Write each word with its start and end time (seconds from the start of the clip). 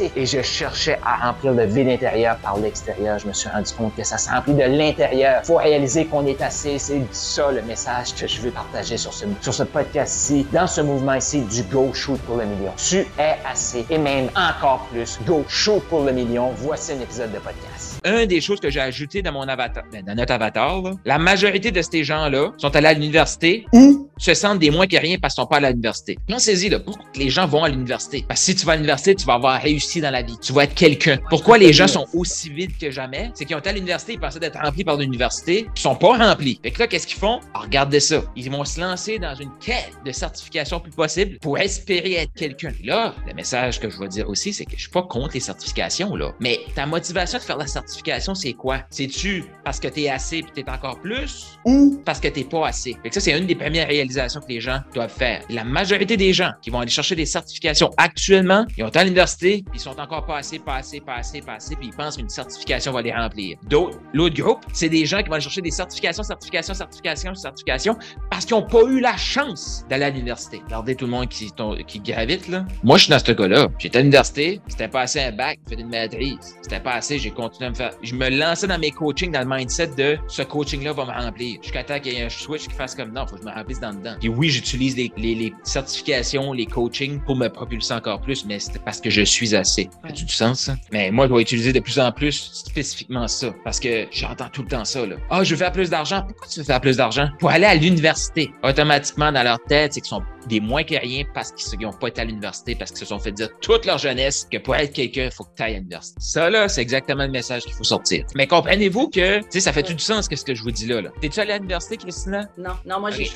Et 0.00 0.26
je 0.26 0.42
cherchais 0.42 0.98
à 1.04 1.26
remplir 1.26 1.52
le 1.52 1.64
vide 1.64 1.88
intérieur 1.88 2.36
par 2.36 2.58
l'extérieur. 2.58 3.18
Je 3.18 3.26
me 3.26 3.32
suis 3.32 3.48
rendu 3.48 3.72
compte 3.72 3.94
que 3.96 4.04
ça 4.04 4.18
se 4.18 4.28
remplit 4.28 4.54
de 4.54 4.62
l'intérieur. 4.62 5.42
Faut 5.44 5.56
réaliser 5.56 6.06
qu'on 6.06 6.26
est 6.26 6.40
assez. 6.42 6.78
C'est 6.78 7.00
ça 7.12 7.50
le 7.50 7.62
message 7.62 8.14
que 8.14 8.26
je 8.26 8.40
veux 8.40 8.50
partager 8.50 8.96
sur 8.96 9.12
ce, 9.12 9.24
sur 9.40 9.54
ce 9.54 9.62
podcast-ci, 9.62 10.46
dans 10.52 10.66
ce 10.66 10.80
mouvement 10.80 11.14
ici 11.14 11.40
du 11.40 11.62
Go 11.64 11.92
Shoot 11.94 12.20
pour 12.22 12.36
le 12.36 12.44
million. 12.44 12.72
Tu 12.76 13.06
es 13.18 13.36
assez 13.48 13.86
et 13.88 13.98
même 13.98 14.28
encore 14.36 14.86
plus. 14.92 15.18
Go 15.26 15.44
Shoot 15.48 15.82
pour 15.88 16.04
le 16.04 16.12
million. 16.12 16.50
Voici 16.56 16.92
un 16.92 17.00
épisode 17.00 17.32
de 17.32 17.38
podcast. 17.38 18.00
Un 18.04 18.26
des 18.26 18.40
choses 18.40 18.60
que 18.60 18.70
j'ai 18.70 18.80
ajouté 18.80 19.22
dans 19.22 19.32
mon 19.32 19.48
avatar, 19.48 19.84
ben, 19.90 20.04
dans 20.04 20.14
notre 20.14 20.32
avatar, 20.32 20.82
là, 20.82 20.90
la 21.04 21.18
majorité 21.18 21.70
de 21.70 21.82
ces 21.82 22.04
gens-là 22.04 22.52
sont 22.58 22.74
allés 22.76 22.88
à 22.88 22.92
l'université 22.92 23.66
ou 23.72 23.95
se 24.18 24.34
sentent 24.34 24.58
des 24.58 24.70
moins 24.70 24.86
que 24.86 24.96
rien 24.96 25.18
parce 25.18 25.34
qu'ils 25.34 25.42
sont 25.42 25.46
pas 25.46 25.58
à 25.58 25.70
l'université. 25.70 26.18
Pensez-y, 26.26 26.68
là, 26.68 26.80
pourquoi 26.80 27.04
les 27.14 27.28
gens 27.28 27.46
vont 27.46 27.64
à 27.64 27.68
l'université? 27.68 28.24
Parce 28.26 28.40
que 28.40 28.46
si 28.46 28.54
tu 28.56 28.66
vas 28.66 28.72
à 28.72 28.76
l'université, 28.76 29.14
tu 29.14 29.26
vas 29.26 29.34
avoir 29.34 29.60
réussi 29.60 30.00
dans 30.00 30.10
la 30.10 30.22
vie. 30.22 30.36
Tu 30.40 30.52
vas 30.52 30.64
être 30.64 30.74
quelqu'un. 30.74 31.18
Pourquoi 31.28 31.58
les 31.58 31.72
gens 31.72 31.86
sont 31.86 32.06
aussi 32.14 32.50
vides 32.50 32.76
que 32.78 32.90
jamais? 32.90 33.30
C'est 33.34 33.44
qu'ils 33.44 33.56
ont 33.56 33.58
été 33.58 33.70
à 33.70 33.72
l'université, 33.72 34.14
ils 34.14 34.20
pensaient 34.20 34.40
d'être 34.40 34.58
remplis 34.58 34.84
par 34.84 34.96
l'université, 34.96 35.66
ils 35.76 35.80
sont 35.80 35.96
pas 35.96 36.16
remplis. 36.16 36.58
Fait 36.62 36.70
que 36.70 36.78
là, 36.78 36.86
qu'est-ce 36.86 37.06
qu'ils 37.06 37.18
font? 37.18 37.40
Alors, 37.52 37.64
regardez 37.64 38.00
ça. 38.00 38.22
Ils 38.36 38.50
vont 38.50 38.64
se 38.64 38.80
lancer 38.80 39.18
dans 39.18 39.34
une 39.34 39.50
quête 39.60 39.92
de 40.04 40.12
certification 40.12 40.80
plus 40.80 40.92
possible 40.92 41.38
pour 41.40 41.58
espérer 41.58 42.14
être 42.14 42.32
quelqu'un. 42.34 42.72
Là, 42.84 43.14
le 43.26 43.34
message 43.34 43.80
que 43.80 43.90
je 43.90 43.98
veux 43.98 44.08
dire 44.08 44.28
aussi, 44.28 44.52
c'est 44.52 44.64
que 44.64 44.76
je 44.76 44.82
suis 44.82 44.90
pas 44.90 45.02
contre 45.02 45.34
les 45.34 45.40
certifications, 45.40 46.14
là. 46.16 46.32
Mais 46.40 46.60
ta 46.74 46.86
motivation 46.86 47.38
de 47.38 47.42
faire 47.42 47.58
la 47.58 47.66
certification, 47.66 48.34
c'est 48.34 48.54
quoi? 48.54 48.80
C'est-tu 48.90 49.44
parce 49.64 49.78
que 49.78 49.88
tu 49.88 50.02
es 50.02 50.08
assez 50.08 50.38
et 50.38 50.44
tu 50.54 50.60
es 50.60 50.70
encore 50.70 51.00
plus? 51.00 51.58
Ou 51.64 52.00
parce 52.04 52.20
que 52.20 52.28
tu 52.28 52.44
pas 52.44 52.68
assez? 52.68 52.96
Fait 53.02 53.08
que 53.08 53.14
ça, 53.14 53.20
c'est 53.20 53.36
une 53.36 53.46
des 53.46 53.54
premières 53.54 53.90
que 54.08 54.48
les 54.48 54.60
gens 54.60 54.80
doivent 54.94 55.12
faire. 55.12 55.42
La 55.50 55.64
majorité 55.64 56.16
des 56.16 56.32
gens 56.32 56.52
qui 56.62 56.70
vont 56.70 56.80
aller 56.80 56.90
chercher 56.90 57.14
des 57.14 57.26
certifications 57.26 57.90
actuellement, 57.96 58.66
ils 58.76 58.84
ont 58.84 58.88
à 58.88 59.04
l'université, 59.04 59.64
ils 59.74 59.80
sont 59.80 59.98
encore 59.98 60.26
pas 60.26 60.38
assez, 60.38 60.58
pas 60.58 60.76
assez, 60.76 61.00
pas 61.00 61.16
assez, 61.16 61.40
pas 61.40 61.54
assez, 61.54 61.76
puis 61.76 61.88
ils 61.88 61.96
pensent 61.96 62.16
qu'une 62.16 62.28
certification 62.28 62.92
va 62.92 63.02
les 63.02 63.12
remplir. 63.12 63.58
D'autres, 63.68 63.98
l'autre 64.12 64.34
groupe, 64.34 64.64
c'est 64.72 64.88
des 64.88 65.06
gens 65.06 65.22
qui 65.22 65.28
vont 65.28 65.34
aller 65.34 65.42
chercher 65.42 65.62
des 65.62 65.70
certifications, 65.70 66.22
certifications, 66.22 66.74
certifications, 66.74 67.34
certifications, 67.34 67.96
parce 68.30 68.44
qu'ils 68.44 68.56
n'ont 68.56 68.66
pas 68.66 68.82
eu 68.84 69.00
la 69.00 69.16
chance 69.16 69.84
d'aller 69.88 70.04
à 70.04 70.10
l'université. 70.10 70.60
Regardez 70.64 70.94
tout 70.94 71.06
le 71.06 71.10
monde 71.10 71.28
qui, 71.28 71.52
qui 71.86 72.00
gravite, 72.00 72.48
là. 72.48 72.64
Moi, 72.82 72.96
je 72.96 73.04
suis 73.04 73.10
dans 73.10 73.18
ce 73.18 73.32
cas-là. 73.32 73.68
J'étais 73.78 73.98
à 73.98 74.00
l'université, 74.00 74.60
c'était 74.68 74.88
pas 74.88 75.02
assez 75.02 75.20
un 75.20 75.32
bac, 75.32 75.58
j'ai 75.68 75.76
fait 75.76 75.82
une 75.82 75.88
maîtrise. 75.88 76.56
C'était 76.62 76.80
pas 76.80 76.94
assez, 76.94 77.18
j'ai 77.18 77.30
continué 77.30 77.66
à 77.66 77.70
me 77.70 77.74
faire. 77.74 77.92
Je 78.02 78.14
me 78.14 78.28
lançais 78.28 78.66
dans 78.66 78.78
mes 78.78 78.90
coachings 78.90 79.32
dans 79.32 79.40
le 79.40 79.56
mindset 79.56 79.88
de 79.96 80.18
ce 80.28 80.42
coaching-là 80.42 80.92
va 80.92 81.04
me 81.04 81.12
remplir. 81.12 81.58
Jusqu'à 81.62 81.84
temps 81.84 81.98
qu'il 82.00 82.12
y 82.12 82.16
ait 82.16 82.24
un 82.24 82.28
switch 82.28 82.68
qui 82.68 82.74
fasse 82.74 82.94
comme 82.94 83.12
non, 83.12 83.26
faut 83.26 83.36
que 83.36 83.42
je 83.42 83.46
me 83.46 83.52
remplisse 83.52 83.80
dans 83.80 83.92
dedans. 83.96 84.16
Et 84.22 84.28
oui, 84.28 84.48
j'utilise 84.48 84.96
les, 84.96 85.12
les, 85.16 85.34
les, 85.34 85.54
certifications, 85.64 86.52
les 86.52 86.66
coachings 86.66 87.20
pour 87.20 87.36
me 87.36 87.48
propulser 87.48 87.94
encore 87.94 88.20
plus, 88.20 88.44
mais 88.44 88.58
c'est 88.58 88.82
parce 88.82 89.00
que 89.00 89.10
je 89.10 89.22
suis 89.22 89.54
assez. 89.54 89.88
Ouais. 90.04 90.10
As-tu 90.10 90.24
du 90.24 90.32
sens, 90.32 90.60
ça? 90.60 90.76
Mais 90.92 91.10
moi, 91.10 91.26
je 91.28 91.34
vais 91.34 91.42
utiliser 91.42 91.72
de 91.72 91.80
plus 91.80 91.98
en 91.98 92.12
plus 92.12 92.32
spécifiquement 92.32 93.28
ça. 93.28 93.54
Parce 93.64 93.80
que 93.80 94.06
j'entends 94.10 94.48
tout 94.48 94.62
le 94.62 94.68
temps 94.68 94.84
ça, 94.84 95.04
là. 95.06 95.16
Ah, 95.30 95.38
oh, 95.40 95.44
je 95.44 95.50
veux 95.50 95.56
faire 95.56 95.72
plus 95.72 95.90
d'argent. 95.90 96.22
Pourquoi 96.22 96.46
tu 96.48 96.60
veux 96.60 96.64
faire 96.64 96.80
plus 96.80 96.96
d'argent? 96.96 97.28
Pour 97.38 97.50
aller 97.50 97.66
à 97.66 97.74
l'université. 97.74 98.50
Automatiquement, 98.62 99.32
dans 99.32 99.42
leur 99.42 99.58
tête, 99.68 99.94
c'est 99.94 100.00
qu'ils 100.00 100.08
sont 100.08 100.22
des 100.46 100.60
moins 100.60 100.84
que 100.84 100.94
rien 100.94 101.24
parce 101.34 101.52
qu'ils 101.52 101.80
n'ont 101.80 101.92
pas 101.92 102.08
été 102.08 102.20
à 102.20 102.24
l'université, 102.24 102.74
parce 102.74 102.90
qu'ils 102.90 103.00
se 103.00 103.06
sont 103.06 103.18
fait 103.18 103.32
dire 103.32 103.48
toute 103.60 103.84
leur 103.84 103.98
jeunesse 103.98 104.46
que 104.50 104.58
pour 104.58 104.76
être 104.76 104.92
quelqu'un, 104.92 105.24
il 105.24 105.30
faut 105.30 105.44
que 105.44 105.54
tu 105.56 105.62
ailles 105.62 105.74
à 105.74 105.78
l'université. 105.78 106.16
Ça, 106.20 106.50
là, 106.50 106.68
c'est 106.68 106.82
exactement 106.82 107.24
le 107.24 107.30
message 107.30 107.64
qu'il 107.64 107.74
faut 107.74 107.84
sortir. 107.84 108.24
Mais 108.34 108.46
comprenez-vous 108.46 109.08
que, 109.08 109.40
tu 109.40 109.46
sais, 109.50 109.60
ça 109.60 109.72
fait 109.72 109.82
tout 109.82 109.94
du 109.94 110.02
sens 110.02 110.28
que 110.28 110.36
ce 110.36 110.44
que 110.44 110.54
je 110.54 110.62
vous 110.62 110.70
dis 110.70 110.86
là. 110.86 111.00
là. 111.00 111.10
T'es-tu 111.20 111.40
allé 111.40 111.52
à 111.52 111.56
l'université, 111.56 111.96
Christina? 111.96 112.48
Non, 112.56 112.72
non, 112.86 113.00
moi, 113.00 113.10
j'ai 113.10 113.24
okay. 113.24 113.30